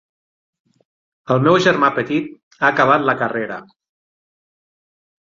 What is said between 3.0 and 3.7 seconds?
la carrera.